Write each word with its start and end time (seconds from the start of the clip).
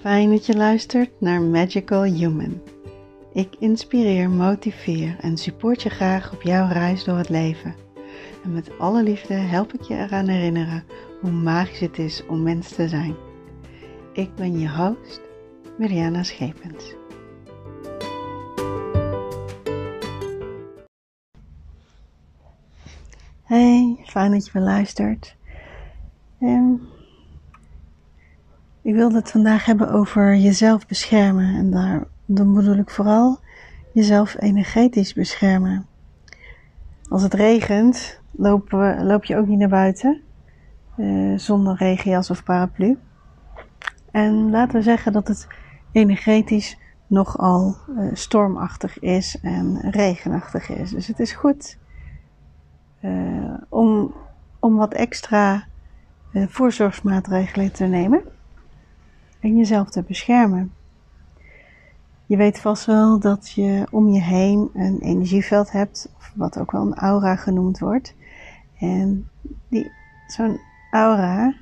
Fijn 0.00 0.30
dat 0.30 0.46
je 0.46 0.56
luistert 0.56 1.10
naar 1.18 1.42
Magical 1.42 2.02
Human. 2.02 2.62
Ik 3.32 3.54
inspireer, 3.58 4.30
motiveer 4.30 5.16
en 5.20 5.36
support 5.36 5.82
je 5.82 5.88
graag 5.88 6.32
op 6.32 6.42
jouw 6.42 6.68
reis 6.68 7.04
door 7.04 7.16
het 7.16 7.28
leven. 7.28 7.74
En 8.44 8.52
met 8.52 8.78
alle 8.78 9.02
liefde 9.02 9.34
help 9.34 9.72
ik 9.72 9.82
je 9.82 9.94
eraan 9.94 10.28
herinneren 10.28 10.84
hoe 11.20 11.30
magisch 11.30 11.80
het 11.80 11.98
is 11.98 12.26
om 12.26 12.42
mens 12.42 12.68
te 12.68 12.88
zijn. 12.88 13.14
Ik 14.12 14.34
ben 14.34 14.58
je 14.58 14.68
host, 14.68 15.20
Mariana 15.78 16.22
Schepens. 16.22 16.94
Hey, 23.42 23.96
fijn 24.04 24.32
dat 24.32 24.46
je 24.46 24.52
weer 24.52 24.62
luistert. 24.62 25.36
Um, 26.40 26.88
ik 28.82 28.94
wilde 28.94 29.16
het 29.16 29.30
vandaag 29.30 29.64
hebben 29.64 29.90
over 29.90 30.36
jezelf 30.36 30.86
beschermen. 30.86 31.54
En 31.54 31.70
daar, 31.70 32.04
dan 32.26 32.54
bedoel 32.54 32.76
ik 32.76 32.90
vooral 32.90 33.38
jezelf 33.92 34.36
energetisch 34.38 35.12
beschermen. 35.12 35.86
Als 37.08 37.22
het 37.22 37.34
regent, 37.34 38.20
loop, 38.30 38.70
loop 39.02 39.24
je 39.24 39.36
ook 39.36 39.46
niet 39.46 39.58
naar 39.58 39.68
buiten. 39.68 40.20
Uh, 40.96 41.38
zonder 41.38 41.76
regenjas 41.76 42.30
of 42.30 42.44
paraplu. 42.44 42.98
En 44.10 44.50
laten 44.50 44.76
we 44.76 44.82
zeggen 44.82 45.12
dat 45.12 45.28
het 45.28 45.46
energetisch 45.92 46.78
nogal 47.06 47.76
uh, 47.88 48.10
stormachtig 48.12 48.98
is 48.98 49.38
en 49.42 49.90
regenachtig 49.90 50.68
is. 50.68 50.90
Dus 50.90 51.06
het 51.06 51.20
is 51.20 51.32
goed 51.32 51.78
uh, 53.00 53.54
om, 53.68 54.14
om 54.58 54.76
wat 54.76 54.94
extra 54.94 55.64
voorzorgsmaatregelen 56.32 57.72
te 57.72 57.84
nemen 57.84 58.22
en 59.40 59.56
jezelf 59.56 59.90
te 59.90 60.02
beschermen. 60.02 60.72
Je 62.26 62.36
weet 62.36 62.60
vast 62.60 62.84
wel 62.84 63.18
dat 63.18 63.50
je 63.50 63.86
om 63.90 64.08
je 64.08 64.20
heen 64.20 64.70
een 64.74 64.98
energieveld 65.00 65.72
hebt, 65.72 66.12
wat 66.34 66.58
ook 66.58 66.70
wel 66.70 66.82
een 66.82 66.94
aura 66.94 67.36
genoemd 67.36 67.78
wordt. 67.78 68.14
En 68.78 69.28
die, 69.68 69.90
zo'n 70.26 70.60
aura 70.90 71.54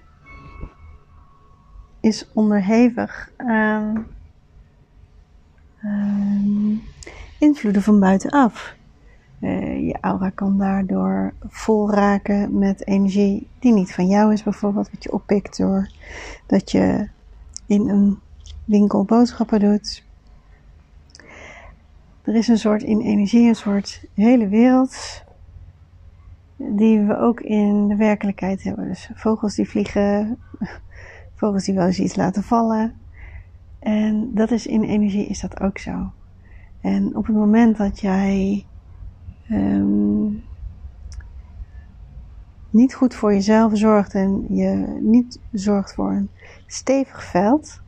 is 2.01 2.31
onderhevig 2.35 3.33
aan 3.37 4.07
uh, 5.85 6.79
invloeden 7.39 7.83
van 7.83 8.01
buitenaf. 8.01 8.77
Uh, 9.41 9.87
je 9.87 9.99
aura 10.01 10.31
kan 10.31 10.59
daardoor 10.59 11.35
vol 11.49 11.91
raken 11.91 12.59
met 12.59 12.87
energie 12.87 13.49
die 13.59 13.73
niet 13.73 13.95
van 13.95 14.07
jou 14.07 14.33
is, 14.33 14.43
bijvoorbeeld, 14.43 14.91
wat 14.91 15.03
je 15.03 15.13
oppikt 15.13 15.57
door 15.57 15.91
dat 16.47 16.71
je 16.71 17.09
in 17.69 17.89
een 17.89 18.19
winkel 18.65 19.05
boodschappen 19.05 19.61
doet. 19.61 20.05
Er 22.23 22.35
is 22.35 22.49
een 22.49 22.59
soort 22.59 22.83
in 22.83 23.01
energie, 23.01 23.49
een 23.49 23.55
soort 23.55 24.05
hele 24.15 24.49
wereld 24.49 25.25
die 26.57 27.01
we 27.01 27.19
ook 27.19 27.41
in 27.41 27.89
de 27.89 27.97
werkelijkheid 27.97 28.63
hebben. 28.63 28.89
Dus 28.89 29.11
vogels 29.15 29.55
die 29.55 29.69
vliegen, 29.69 30.39
vogels 31.35 31.65
die 31.65 31.75
wel 31.75 31.87
eens 31.87 31.99
iets 31.99 32.17
laten 32.17 32.43
vallen. 32.43 32.95
En 33.79 34.31
dat 34.35 34.51
is 34.51 34.67
in 34.67 34.83
energie 34.83 35.27
is 35.27 35.41
dat 35.41 35.61
ook 35.61 35.79
zo. 35.79 36.13
En 36.81 37.17
op 37.17 37.27
het 37.27 37.37
moment 37.37 37.77
dat 37.77 38.01
jij 38.01 38.65
um, 39.51 40.43
niet 42.71 42.95
goed 42.95 43.15
voor 43.15 43.33
jezelf 43.33 43.79
zorgt 43.79 44.15
en 44.15 44.45
je 44.49 44.99
niet 45.01 45.39
zorgt 45.53 45.95
voor 45.95 46.11
een 46.11 46.31
stevig 46.67 47.25
veld, 47.25 47.81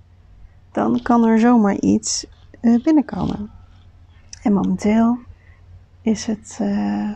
dan 0.72 1.02
kan 1.02 1.24
er 1.24 1.38
zomaar 1.38 1.76
iets 1.76 2.26
uh, 2.60 2.82
binnenkomen. 2.82 3.50
En 4.42 4.52
momenteel 4.52 5.18
is 6.02 6.26
het 6.26 6.58
uh, 6.62 7.10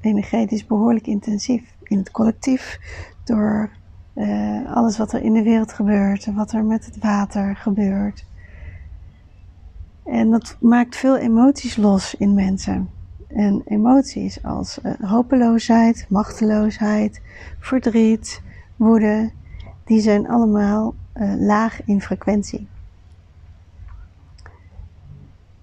energetisch 0.00 0.66
behoorlijk 0.66 1.06
intensief 1.06 1.74
in 1.82 1.98
het 1.98 2.10
collectief 2.10 2.78
door 3.24 3.70
uh, 4.14 4.74
alles 4.74 4.98
wat 4.98 5.12
er 5.12 5.22
in 5.22 5.32
de 5.32 5.42
wereld 5.42 5.72
gebeurt 5.72 6.26
en 6.26 6.34
wat 6.34 6.52
er 6.52 6.64
met 6.64 6.84
het 6.84 6.98
water 6.98 7.56
gebeurt. 7.56 8.24
En 10.04 10.30
dat 10.30 10.56
maakt 10.60 10.96
veel 10.96 11.16
emoties 11.16 11.76
los 11.76 12.14
in 12.14 12.34
mensen. 12.34 12.99
En 13.34 13.62
emoties 13.64 14.42
als 14.42 14.78
uh, 14.82 14.92
hopeloosheid, 15.10 16.06
machteloosheid, 16.08 17.20
verdriet, 17.58 18.42
woede, 18.76 19.30
die 19.84 20.00
zijn 20.00 20.28
allemaal 20.28 20.94
uh, 21.14 21.34
laag 21.38 21.84
in 21.84 22.00
frequentie. 22.00 22.68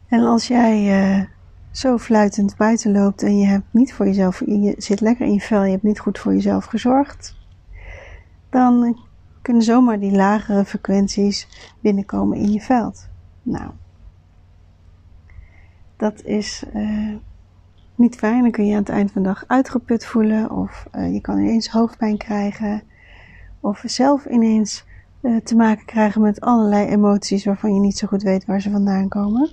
En 0.07 0.19
als 0.23 0.47
jij 0.47 1.01
uh, 1.19 1.23
zo 1.71 1.97
fluitend 1.97 2.55
buiten 2.57 2.91
loopt 2.91 3.23
en 3.23 3.37
je 3.37 3.45
hebt 3.45 3.65
niet 3.71 3.93
voor 3.93 4.05
jezelf, 4.05 4.39
je 4.45 4.75
zit 4.77 5.01
lekker 5.01 5.25
in 5.25 5.33
je 5.33 5.39
vel, 5.39 5.63
je 5.63 5.71
hebt 5.71 5.83
niet 5.83 5.99
goed 5.99 6.19
voor 6.19 6.33
jezelf 6.33 6.65
gezorgd, 6.65 7.35
dan 8.49 8.99
kunnen 9.41 9.63
zomaar 9.63 9.99
die 9.99 10.11
lagere 10.11 10.65
frequenties 10.65 11.47
binnenkomen 11.81 12.37
in 12.37 12.51
je 12.51 12.61
veld. 12.61 13.09
Nou, 13.41 13.71
dat 15.97 16.23
is 16.23 16.63
niet 17.97 18.15
fijn. 18.15 18.41
Dan 18.41 18.51
kun 18.51 18.65
je 18.65 18.73
aan 18.73 18.79
het 18.79 18.89
eind 18.89 19.11
van 19.11 19.21
de 19.21 19.27
dag 19.27 19.43
uitgeput 19.47 20.05
voelen 20.05 20.51
of 20.51 20.87
uh, 20.95 21.13
je 21.13 21.21
kan 21.21 21.39
ineens 21.39 21.69
hoofdpijn 21.69 22.17
krijgen 22.17 22.83
of 23.59 23.83
zelf 23.85 24.25
ineens 24.25 24.85
uh, 25.21 25.37
te 25.41 25.55
maken 25.55 25.85
krijgen 25.85 26.21
met 26.21 26.41
allerlei 26.41 26.87
emoties 26.87 27.45
waarvan 27.45 27.73
je 27.73 27.79
niet 27.79 27.97
zo 27.97 28.07
goed 28.07 28.23
weet 28.23 28.45
waar 28.45 28.61
ze 28.61 28.71
vandaan 28.71 29.07
komen. 29.07 29.49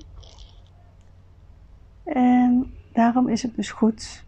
En 2.05 2.72
daarom 2.93 3.28
is 3.28 3.43
het 3.43 3.56
dus 3.56 3.71
goed 3.71 4.25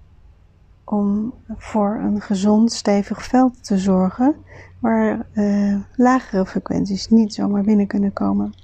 om 0.85 1.35
voor 1.57 2.01
een 2.03 2.21
gezond, 2.21 2.73
stevig 2.73 3.25
veld 3.25 3.65
te 3.65 3.79
zorgen 3.79 4.35
waar 4.81 5.27
uh, 5.35 5.81
lagere 5.97 6.47
frequenties 6.47 7.09
niet 7.09 7.35
zomaar 7.35 7.63
binnen 7.63 7.87
kunnen 7.87 8.13
komen. 8.13 8.55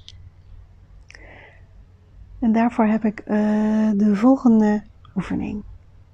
En 2.39 2.53
daarvoor 2.53 2.87
heb 2.87 3.05
ik 3.05 3.23
de 3.97 4.11
volgende 4.13 4.83
oefening. 5.17 5.63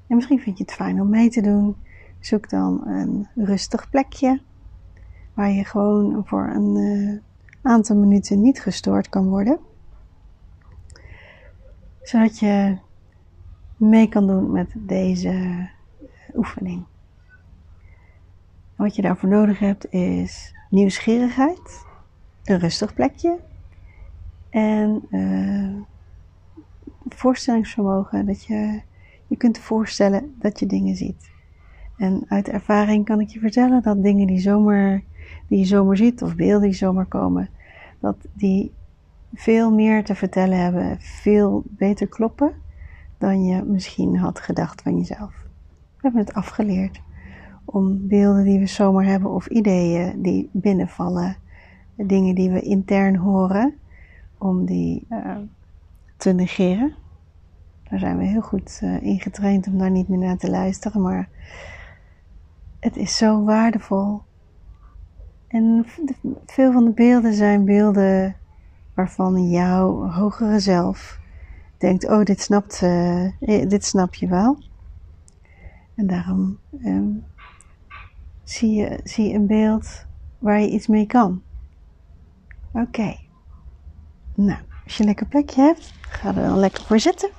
En 0.07 0.17
misschien 0.17 0.41
vind 0.41 0.59
je 0.59 0.65
het 0.65 0.73
fijn 0.73 1.01
om 1.01 1.09
mee 1.09 1.29
te 1.29 1.41
doen. 1.41 1.77
Zoek 2.21 2.49
dan 2.49 2.87
een 2.87 3.29
rustig 3.35 3.91
plekje 3.91 4.41
waar 5.35 5.51
je 5.51 5.65
gewoon 5.65 6.23
voor 6.27 6.51
een 6.55 6.77
uh, 6.77 7.19
aantal 7.63 7.97
minuten 7.97 8.41
niet 8.41 8.61
gestoord 8.61 9.09
kan 9.09 9.29
worden. 9.29 9.59
Zodat 12.03 12.39
je 12.39 12.79
mee 13.77 14.09
kan 14.09 14.27
doen 14.27 14.53
met 14.53 14.73
deze 14.75 15.69
oefening. 16.35 16.85
Wat 18.77 18.97
je 18.97 19.03
daarvoor 19.03 19.29
nodig 19.29 19.59
hebt 19.59 19.93
is 19.93 20.55
nieuwsgierigheid, 20.71 21.85
een 22.45 22.59
rustig 22.59 22.95
plekje 22.95 23.39
en 24.51 25.07
uh, 25.11 25.81
voorstellingsvermogen. 27.09 28.27
Dat 28.27 28.45
je 28.45 28.81
je 29.29 29.37
kunt 29.37 29.59
voorstellen 29.59 30.35
dat 30.39 30.59
je 30.59 30.67
dingen 30.67 30.97
ziet. 30.97 31.31
En 31.97 32.25
uit 32.29 32.49
ervaring 32.49 33.05
kan 33.05 33.21
ik 33.21 33.29
je 33.29 33.39
vertellen 33.39 33.83
dat 33.83 34.03
dingen 34.03 34.27
die, 34.27 34.41
zomaar, 34.41 35.03
die 35.49 35.59
je 35.59 35.65
zomaar 35.65 35.97
ziet 35.97 36.23
of 36.23 36.35
beelden 36.35 36.69
die 36.69 36.79
zomaar 36.79 37.07
komen, 37.07 37.49
dat 38.01 38.17
die 38.33 38.73
veel 39.35 39.73
meer 39.73 40.05
te 40.05 40.15
vertellen 40.15 40.59
hebben, 40.59 41.01
veel 41.01 41.63
beter 41.67 42.09
kloppen 42.09 42.53
dan 43.19 43.45
je 43.45 43.63
misschien 43.63 44.17
had 44.17 44.41
gedacht 44.41 44.83
van 44.83 44.97
jezelf. 44.97 45.47
We 45.97 46.03
hebben 46.03 46.21
het 46.21 46.35
afgeleerd 46.35 47.01
om 47.65 48.07
beelden 48.09 48.45
die 48.45 48.59
we 48.59 48.67
zomaar 48.67 49.05
hebben 49.05 49.31
of 49.31 49.47
ideeën 49.47 50.23
die 50.23 50.51
binnenvallen, 50.53 51.37
dingen 51.97 52.35
die 52.35 52.51
we 52.51 52.61
intern 52.61 53.17
horen, 53.17 53.75
om 54.39 54.65
die 54.65 55.07
uh, 55.11 55.37
te 56.17 56.33
negeren. 56.33 56.95
Daar 57.91 57.99
zijn 57.99 58.19
we 58.19 58.25
heel 58.25 58.41
goed 58.41 58.81
uh, 58.83 59.03
in 59.03 59.21
getraind 59.21 59.67
om 59.67 59.79
daar 59.79 59.91
niet 59.91 60.09
meer 60.09 60.19
naar 60.19 60.37
te 60.37 60.51
luisteren, 60.51 61.03
maar 61.03 61.29
het 62.81 62.97
is 62.97 63.17
zo 63.17 63.45
waardevol. 63.45 64.23
En 65.49 65.87
veel 66.47 66.73
van 66.73 66.85
de 66.85 66.91
beelden 66.91 67.35
zijn 67.35 67.65
beelden 67.65 68.37
waarvan 68.95 69.51
jouw 69.51 70.11
hogere 70.11 70.59
zelf 70.59 71.21
denkt: 71.79 72.09
Oh, 72.09 72.23
dit, 72.23 72.41
snapt, 72.41 72.81
uh, 72.83 73.31
dit 73.69 73.85
snap 73.85 74.15
je 74.15 74.27
wel. 74.27 74.59
En 75.95 76.07
daarom 76.07 76.59
um, 76.85 77.25
zie, 78.45 78.75
je, 78.75 79.01
zie 79.05 79.29
je 79.29 79.35
een 79.35 79.47
beeld 79.47 80.07
waar 80.39 80.61
je 80.61 80.71
iets 80.71 80.87
mee 80.87 81.07
kan. 81.07 81.43
Oké. 82.73 83.17
Nou, 84.35 84.59
als 84.85 84.97
je 84.97 85.01
een 85.01 85.09
lekker 85.09 85.27
plekje 85.27 85.63
hebt, 85.63 85.95
ga 86.01 86.29
er 86.29 86.49
dan 86.49 86.59
lekker 86.59 86.85
voor 86.85 87.01
zitten. 87.01 87.31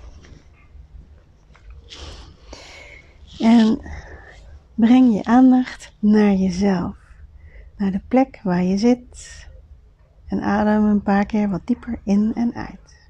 En 3.39 3.81
breng 4.75 5.13
je 5.13 5.23
aandacht 5.23 5.95
naar 5.99 6.33
jezelf, 6.33 6.95
naar 7.77 7.91
de 7.91 8.01
plek 8.07 8.39
waar 8.43 8.63
je 8.63 8.77
zit 8.77 9.47
En 10.29 10.41
adem 10.41 10.85
een 10.85 11.01
paar 11.01 11.25
keer 11.25 11.49
wat 11.49 11.67
dieper 11.67 12.01
in 12.03 12.31
en 12.35 12.53
uit. 12.53 13.09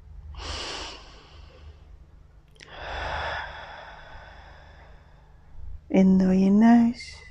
In 5.86 6.18
door 6.18 6.34
je 6.34 6.50
neus. 6.50 7.22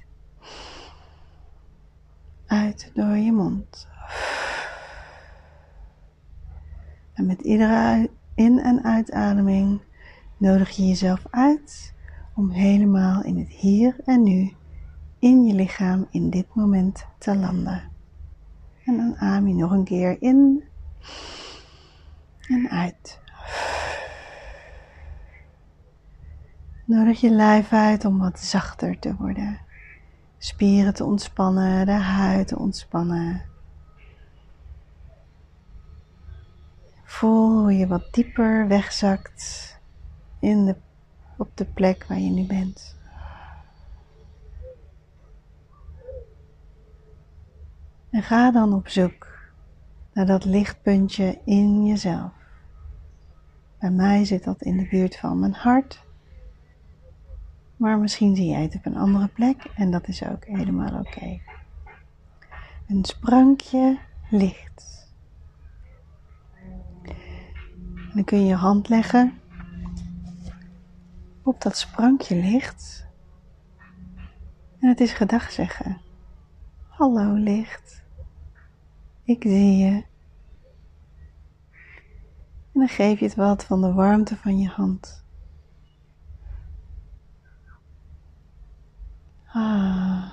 Uit 2.46 2.92
door 2.94 3.18
je 3.18 3.32
mond. 3.32 3.88
En 7.14 7.26
met 7.26 7.42
iedere 7.42 8.10
in- 8.36 8.60
en 8.60 8.84
uitademing 8.84 9.82
nodig 10.38 10.70
je 10.70 10.88
jezelf 10.88 11.26
uit 11.30 11.94
om 12.40 12.50
helemaal 12.50 13.24
in 13.24 13.38
het 13.38 13.50
hier 13.50 13.96
en 14.06 14.24
nu 14.24 14.54
in 15.20 15.44
je 15.44 15.54
lichaam 15.54 16.08
in 16.10 16.30
dit 16.30 16.56
moment 16.56 17.06
te 17.18 17.36
landen. 17.36 17.92
En 18.86 18.98
dan 18.98 19.18
adem 19.18 19.48
je 19.48 19.54
nog 19.54 19.72
een 19.72 19.84
keer 19.84 20.22
in 20.22 20.64
en 22.42 22.70
uit. 22.70 23.20
Nodig 26.86 27.22
je 27.22 27.30
lijf 27.30 27.74
uit 27.74 28.06
om 28.06 28.20
wat 28.20 28.40
zachter 28.40 29.00
te 29.00 29.16
worden. 29.16 29.60
Spieren 30.38 30.94
te 30.94 31.06
ontspannen, 31.06 31.86
de 31.86 31.92
huid 31.92 32.48
te 32.48 32.60
ontspannen. 32.60 33.42
Voel 37.04 37.60
hoe 37.60 37.78
je 37.78 37.88
wat 37.88 38.08
dieper 38.12 38.68
wegzakt 38.68 39.80
in 40.40 40.66
de, 40.66 40.76
op 41.40 41.58
de 41.58 41.66
plek 41.66 42.06
waar 42.08 42.20
je 42.20 42.30
nu 42.30 42.46
bent. 42.46 42.98
En 48.10 48.24
ga 48.24 48.52
dan 48.52 48.74
op 48.74 48.88
zoek 48.88 49.28
naar 50.14 50.26
dat 50.26 50.46
lichtpuntje 50.46 51.40
in 51.46 51.86
jezelf. 51.86 52.32
Bij 53.80 53.92
mij 53.92 54.26
zit 54.26 54.44
dat 54.44 54.62
in 54.62 54.78
de 54.78 54.88
buurt 54.90 55.16
van 55.16 55.40
mijn 55.40 55.54
hart. 55.54 56.04
Maar 57.78 58.00
misschien 58.00 58.36
zie 58.36 58.50
jij 58.50 58.62
het 58.62 58.76
op 58.76 58.86
een 58.86 58.98
andere 58.98 59.28
plek 59.28 59.64
en 59.76 59.92
dat 59.92 60.08
is 60.08 60.24
ook 60.24 60.46
helemaal 60.46 61.00
oké. 61.00 61.40
Een 62.88 63.06
sprankje 63.06 64.00
licht. 64.30 65.08
En 67.96 68.12
dan 68.14 68.24
kun 68.24 68.40
je 68.40 68.46
je 68.46 68.56
hand 68.56 68.90
leggen 68.90 69.39
op 71.50 71.62
dat 71.62 71.78
sprankje 71.78 72.36
licht. 72.36 73.08
En 74.80 74.90
het 74.90 75.00
is 75.00 75.14
gedag 75.14 75.52
zeggen. 75.52 76.02
Hallo 76.88 77.34
licht. 77.34 78.04
Ik 79.24 79.44
zie 79.44 79.78
je. 79.78 80.04
En 82.72 82.80
dan 82.80 82.88
geef 82.88 83.20
je 83.20 83.26
het 83.26 83.36
wat 83.36 83.66
van 83.66 83.82
de 83.82 83.94
warmte 83.94 84.36
van 84.38 84.60
je 84.60 84.68
hand. 84.68 85.26
Ah. 89.46 90.32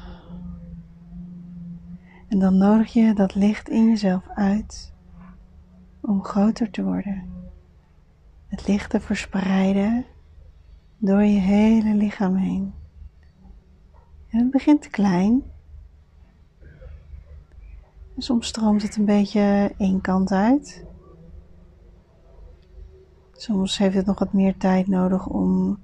En 2.29 2.39
dan 2.39 2.57
nodig 2.57 2.93
je 2.93 3.15
dat 3.15 3.35
licht 3.35 3.69
in 3.69 3.89
jezelf 3.89 4.29
uit 4.35 4.93
om 6.01 6.25
groter 6.25 6.71
te 6.71 6.83
worden. 6.83 7.33
Het 8.47 8.67
licht 8.67 8.91
te 8.91 9.01
verspreiden 9.01 10.07
door 10.99 11.23
je 11.23 11.39
hele 11.39 11.95
lichaam 11.95 12.35
heen. 12.35 12.75
En 14.29 14.39
het 14.39 14.51
begint 14.51 14.91
klein. 14.91 15.43
En 18.15 18.23
soms 18.23 18.47
stroomt 18.47 18.83
het 18.83 18.97
een 18.97 19.05
beetje 19.05 19.75
één 19.79 20.01
kant 20.01 20.33
uit. 20.33 20.85
Soms 23.33 23.79
heeft 23.79 23.95
het 23.95 24.07
nog 24.07 24.19
wat 24.19 24.33
meer 24.33 24.57
tijd 24.57 24.87
nodig 24.87 25.27
om 25.27 25.79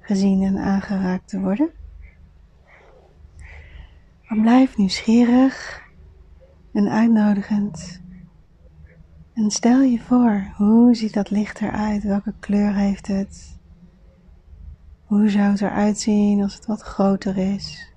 gezien 0.00 0.42
en 0.42 0.58
aangeraakt 0.58 1.28
te 1.28 1.40
worden. 1.40 1.70
Maar 4.28 4.40
blijf 4.40 4.76
nieuwsgierig 4.76 5.82
en 6.72 6.88
uitnodigend. 6.88 8.02
En 9.32 9.50
stel 9.50 9.80
je 9.80 10.00
voor, 10.00 10.52
hoe 10.56 10.94
ziet 10.94 11.14
dat 11.14 11.30
licht 11.30 11.60
eruit? 11.60 12.02
Welke 12.02 12.34
kleur 12.40 12.74
heeft 12.74 13.06
het? 13.06 13.55
Hoe 15.06 15.28
zou 15.28 15.50
het 15.50 15.60
eruit 15.60 15.98
zien 15.98 16.42
als 16.42 16.54
het 16.54 16.66
wat 16.66 16.82
groter 16.82 17.36
is? 17.36 17.92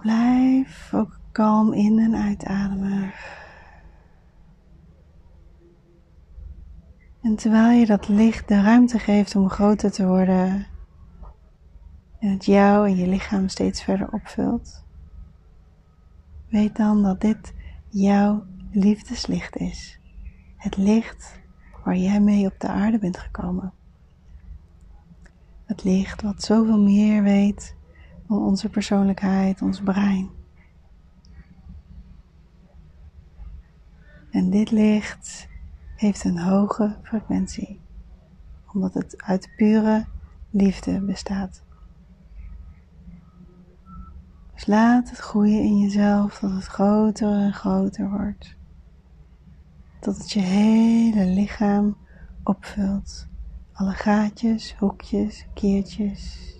Blijf 0.00 0.94
ook 0.94 1.18
kalm 1.32 1.72
in 1.72 1.98
en 1.98 2.14
uitademen. 2.14 3.12
En 7.22 7.36
terwijl 7.36 7.78
je 7.78 7.86
dat 7.86 8.08
licht 8.08 8.48
de 8.48 8.62
ruimte 8.62 8.98
geeft 8.98 9.36
om 9.36 9.48
groter 9.48 9.92
te 9.92 10.06
worden, 10.06 10.66
en 12.18 12.30
het 12.30 12.44
jou 12.44 12.88
en 12.88 12.96
je 12.96 13.06
lichaam 13.06 13.48
steeds 13.48 13.82
verder 13.82 14.12
opvult, 14.12 14.84
weet 16.48 16.76
dan 16.76 17.02
dat 17.02 17.20
dit 17.20 17.54
jouw 17.88 18.44
liefdeslicht 18.70 19.56
is. 19.56 20.00
Het 20.56 20.76
licht 20.76 21.40
waar 21.84 21.96
jij 21.96 22.20
mee 22.20 22.46
op 22.46 22.54
de 22.58 22.68
aarde 22.68 22.98
bent 22.98 23.18
gekomen. 23.18 23.72
Het 25.64 25.84
licht 25.84 26.22
wat 26.22 26.42
zoveel 26.42 26.80
meer 26.80 27.22
weet 27.22 27.76
van 28.26 28.38
onze 28.38 28.68
persoonlijkheid, 28.68 29.62
ons 29.62 29.80
brein. 29.80 30.30
En 34.30 34.50
dit 34.50 34.70
licht 34.70 35.48
heeft 35.96 36.24
een 36.24 36.38
hoge 36.38 36.96
frequentie, 37.02 37.80
omdat 38.72 38.94
het 38.94 39.22
uit 39.22 39.52
pure 39.56 40.06
liefde 40.50 41.00
bestaat. 41.00 41.62
Dus 44.54 44.66
laat 44.66 45.10
het 45.10 45.18
groeien 45.18 45.62
in 45.62 45.78
jezelf 45.78 46.38
tot 46.38 46.50
het 46.50 46.66
groter 46.66 47.32
en 47.32 47.52
groter 47.52 48.10
wordt. 48.10 48.56
Tot 50.00 50.16
het 50.16 50.32
je 50.32 50.40
hele 50.40 51.26
lichaam 51.26 51.96
opvult. 52.42 53.26
Alle 53.74 53.92
gaatjes, 53.92 54.74
hoekjes, 54.78 55.46
keertjes. 55.54 56.52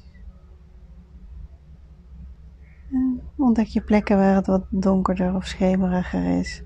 En 2.90 3.22
ontdek 3.36 3.66
je 3.66 3.80
plekken 3.80 4.16
waar 4.16 4.34
het 4.34 4.46
wat 4.46 4.64
donkerder 4.68 5.34
of 5.34 5.46
schemeriger 5.46 6.38
is. 6.38 6.62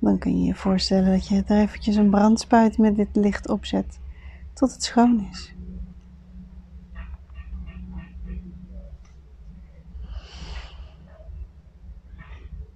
Dan 0.00 0.18
kun 0.18 0.38
je 0.38 0.44
je 0.46 0.54
voorstellen 0.54 1.10
dat 1.10 1.28
je 1.28 1.42
er 1.46 1.58
eventjes 1.58 1.96
een 1.96 2.10
brandspuit 2.10 2.78
met 2.78 2.96
dit 2.96 3.08
licht 3.12 3.48
opzet 3.48 4.00
tot 4.52 4.72
het 4.72 4.82
schoon 4.82 5.28
is. 5.30 5.54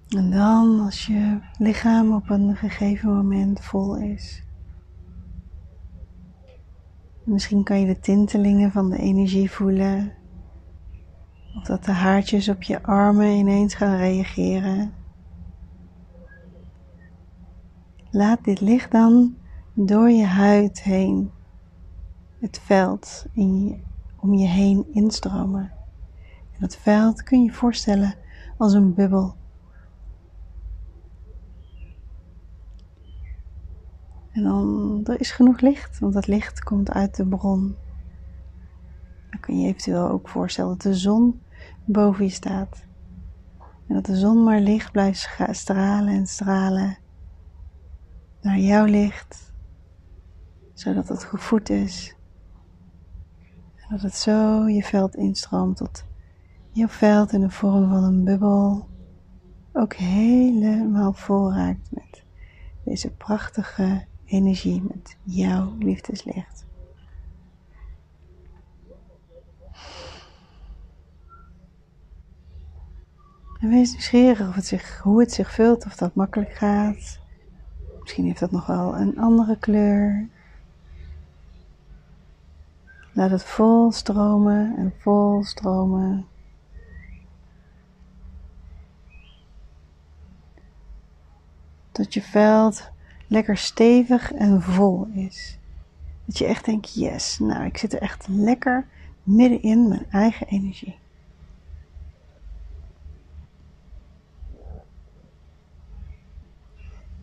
En 0.07 0.31
dan, 0.31 0.79
als 0.79 1.05
je 1.05 1.39
lichaam 1.57 2.13
op 2.13 2.29
een 2.29 2.55
gegeven 2.55 3.15
moment 3.15 3.59
vol 3.59 3.97
is, 3.97 4.43
misschien 7.31 7.63
kan 7.63 7.79
je 7.79 7.85
de 7.85 7.99
tintelingen 7.99 8.71
van 8.71 8.89
de 8.89 8.97
energie 8.97 9.51
voelen, 9.51 10.13
of 11.55 11.63
dat 11.63 11.85
de 11.85 11.91
haartjes 11.91 12.49
op 12.49 12.63
je 12.63 12.83
armen 12.83 13.27
ineens 13.27 13.73
gaan 13.73 13.97
reageren. 13.97 14.93
Laat 18.11 18.43
dit 18.43 18.61
licht 18.61 18.91
dan 18.91 19.35
door 19.73 20.09
je 20.09 20.25
huid 20.25 20.81
heen, 20.83 21.31
het 22.39 22.59
veld 22.59 23.25
om 24.19 24.33
je 24.33 24.47
heen 24.47 24.85
instromen. 24.91 25.71
En 26.51 26.59
dat 26.59 26.75
veld 26.75 27.23
kun 27.23 27.43
je 27.43 27.51
voorstellen 27.51 28.15
als 28.57 28.73
een 28.73 28.93
bubbel. 28.93 29.35
En 34.31 34.43
dan, 34.43 34.99
er 35.03 35.19
is 35.19 35.31
genoeg 35.31 35.59
licht, 35.59 35.99
want 35.99 36.13
dat 36.13 36.27
licht 36.27 36.63
komt 36.63 36.91
uit 36.91 37.15
de 37.15 37.25
bron. 37.25 37.75
Dan 39.29 39.39
kun 39.39 39.59
je 39.59 39.67
eventueel 39.67 40.09
ook 40.09 40.29
voorstellen 40.29 40.69
dat 40.69 40.81
de 40.81 40.95
zon 40.95 41.41
boven 41.85 42.25
je 42.25 42.31
staat. 42.31 42.85
En 43.87 43.95
dat 43.95 44.05
de 44.05 44.15
zon 44.15 44.43
maar 44.43 44.59
licht 44.59 44.91
blijft 44.91 45.29
stralen 45.51 46.13
en 46.13 46.27
stralen 46.27 46.97
naar 48.41 48.57
jouw 48.57 48.85
licht, 48.85 49.53
zodat 50.73 51.07
het 51.07 51.23
gevoed 51.23 51.69
is. 51.69 52.15
En 53.75 53.87
dat 53.89 54.01
het 54.01 54.15
zo 54.15 54.67
je 54.67 54.83
veld 54.83 55.15
instroomt 55.15 55.77
tot 55.77 56.05
jouw 56.71 56.87
veld 56.87 57.33
in 57.33 57.41
de 57.41 57.49
vorm 57.49 57.89
van 57.89 58.03
een 58.03 58.23
bubbel 58.23 58.89
ook 59.73 59.93
helemaal 59.93 61.13
vol 61.13 61.53
raakt 61.53 61.89
met 61.91 62.23
deze 62.83 63.11
prachtige 63.11 64.05
energie, 64.31 64.81
met 64.81 65.17
jouw 65.23 65.75
liefdeslicht. 65.79 66.65
En 73.59 73.69
wees 73.69 73.91
nieuwsgierig 73.91 74.47
of 74.47 74.55
het 74.55 74.65
zich, 74.65 74.99
hoe 74.99 75.19
het 75.19 75.31
zich 75.31 75.51
vult, 75.51 75.85
of 75.85 75.95
dat 75.95 76.15
makkelijk 76.15 76.53
gaat. 76.53 77.19
Misschien 77.99 78.25
heeft 78.25 78.39
dat 78.39 78.51
nog 78.51 78.65
wel 78.65 78.95
een 78.95 79.19
andere 79.19 79.57
kleur. 79.57 80.27
Laat 83.13 83.29
het 83.29 83.43
vol 83.43 83.91
stromen 83.91 84.77
en 84.77 84.93
vol 84.97 85.43
stromen. 85.43 86.25
Tot 91.91 92.13
je 92.13 92.21
veld 92.21 92.91
lekker 93.31 93.57
stevig 93.57 94.33
en 94.33 94.61
vol 94.61 95.07
is. 95.13 95.57
Dat 96.25 96.37
je 96.37 96.45
echt 96.45 96.65
denkt, 96.65 96.93
yes, 96.93 97.39
nou 97.39 97.65
ik 97.65 97.77
zit 97.77 97.93
er 97.93 98.01
echt 98.01 98.27
lekker 98.27 98.87
midden 99.23 99.61
in 99.61 99.87
mijn 99.87 100.05
eigen 100.09 100.47
energie. 100.47 100.99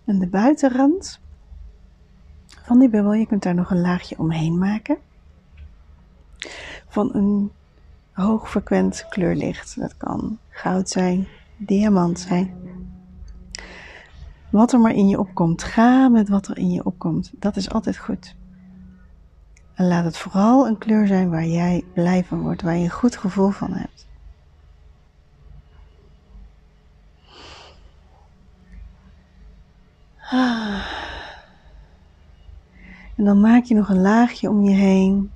En 0.05 0.19
de 0.19 0.27
buitenrand 0.27 1.21
van 2.47 2.79
die 2.79 2.88
bubbel, 2.88 3.12
je 3.12 3.27
kunt 3.27 3.43
daar 3.43 3.55
nog 3.55 3.71
een 3.71 3.81
laagje 3.81 4.19
omheen 4.19 4.59
maken. 4.59 4.99
Van 6.88 7.15
een 7.15 7.50
hoogfrequent 8.12 9.07
kleurlicht. 9.09 9.81
Dat 9.81 9.97
kan 9.97 10.38
goud 10.49 10.88
zijn, 10.88 11.29
diamant 11.57 12.21
zijn. 12.21 12.78
Wat 14.50 14.73
er 14.73 14.81
maar 14.81 14.95
in 14.95 15.09
je 15.09 15.19
opkomt. 15.19 15.62
Ga 15.62 16.09
met 16.09 16.28
wat 16.28 16.49
er 16.49 16.59
in 16.59 16.71
je 16.71 16.85
opkomt. 16.85 17.33
Dat 17.38 17.57
is 17.57 17.71
altijd 17.71 17.97
goed. 17.97 18.37
En 19.75 19.87
laat 19.87 20.05
het 20.05 20.17
vooral 20.17 20.67
een 20.67 20.78
kleur 20.78 21.07
zijn 21.07 21.31
waar 21.31 21.47
jij 21.47 21.85
blij 21.95 22.25
van 22.25 22.40
wordt, 22.40 22.62
waar 22.62 22.76
je 22.76 22.85
een 22.85 22.90
goed 22.90 23.17
gevoel 23.17 23.50
van 23.50 23.73
hebt. 23.73 24.07
En 33.17 33.25
dan 33.25 33.40
maak 33.40 33.64
je 33.64 33.75
nog 33.75 33.88
een 33.88 34.00
laagje 34.00 34.49
om 34.49 34.62
je 34.62 34.75
heen 34.75 35.31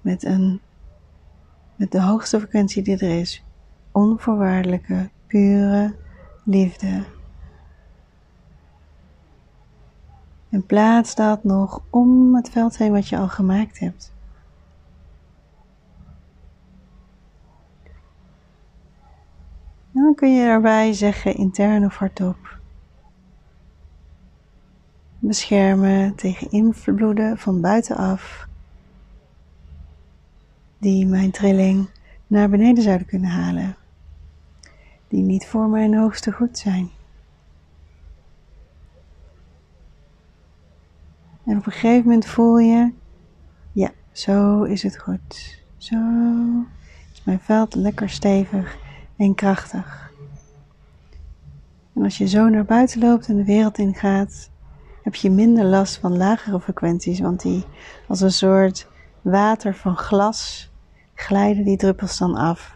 met, 0.00 0.24
een, 0.24 0.60
met 1.76 1.92
de 1.92 2.00
hoogste 2.00 2.38
frequentie 2.38 2.82
die 2.82 2.98
er 2.98 3.18
is. 3.18 3.44
Onvoorwaardelijke, 3.92 5.10
pure 5.26 5.94
liefde. 6.44 7.04
En 10.58 10.66
plaats 10.66 11.14
dat 11.14 11.44
nog 11.44 11.82
om 11.90 12.34
het 12.34 12.50
veld 12.50 12.78
heen 12.78 12.92
wat 12.92 13.08
je 13.08 13.16
al 13.16 13.28
gemaakt 13.28 13.78
hebt. 13.78 14.12
Dan 19.92 20.14
kun 20.14 20.34
je 20.34 20.44
daarbij 20.44 20.92
zeggen 20.92 21.34
intern 21.34 21.84
of 21.84 21.96
hardop 21.96 22.58
beschermen 25.18 26.14
tegen 26.14 26.50
invloeden 26.50 27.38
van 27.38 27.60
buitenaf 27.60 28.48
die 30.78 31.06
mijn 31.06 31.30
trilling 31.30 31.88
naar 32.26 32.48
beneden 32.48 32.82
zouden 32.82 33.06
kunnen 33.06 33.30
halen, 33.30 33.76
die 35.08 35.22
niet 35.22 35.46
voor 35.46 35.68
mijn 35.68 35.94
hoogste 35.94 36.32
goed 36.32 36.58
zijn. 36.58 36.90
En 41.48 41.56
op 41.56 41.66
een 41.66 41.72
gegeven 41.72 42.04
moment 42.04 42.26
voel 42.26 42.58
je, 42.58 42.92
ja, 43.72 43.90
zo 44.12 44.62
is 44.62 44.82
het 44.82 44.98
goed. 44.98 45.62
Zo 45.76 45.96
is 47.12 47.22
mijn 47.24 47.40
veld 47.40 47.74
lekker 47.74 48.10
stevig 48.10 48.76
en 49.16 49.34
krachtig. 49.34 50.12
En 51.94 52.02
als 52.02 52.18
je 52.18 52.28
zo 52.28 52.48
naar 52.48 52.64
buiten 52.64 53.00
loopt 53.00 53.28
en 53.28 53.36
de 53.36 53.44
wereld 53.44 53.78
ingaat, 53.78 54.50
heb 55.02 55.14
je 55.14 55.30
minder 55.30 55.64
last 55.64 55.96
van 55.96 56.16
lagere 56.16 56.60
frequenties, 56.60 57.20
want 57.20 57.42
die 57.42 57.64
als 58.08 58.20
een 58.20 58.32
soort 58.32 58.88
water 59.20 59.74
van 59.74 59.96
glas 59.96 60.70
glijden 61.14 61.64
die 61.64 61.76
druppels 61.76 62.18
dan 62.18 62.34
af 62.34 62.74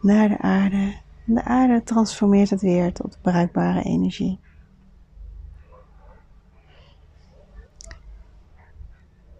naar 0.00 0.28
de 0.28 0.38
aarde. 0.38 0.94
En 1.26 1.34
de 1.34 1.44
aarde 1.44 1.82
transformeert 1.82 2.50
het 2.50 2.60
weer 2.60 2.92
tot 2.92 3.18
bruikbare 3.22 3.82
energie. 3.82 4.38